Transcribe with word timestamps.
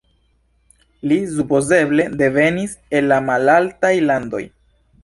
Li 1.11 1.17
supozeble 1.35 2.09
devenis 2.23 2.75
el 3.01 3.13
la 3.13 3.21
Malaltaj 3.31 3.95
Landoj. 4.11 4.47